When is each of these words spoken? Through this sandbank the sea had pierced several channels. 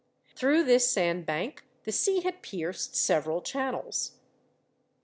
Through 0.35 0.63
this 0.63 0.89
sandbank 0.89 1.63
the 1.83 1.91
sea 1.91 2.21
had 2.21 2.41
pierced 2.41 2.95
several 2.95 3.39
channels. 3.39 4.13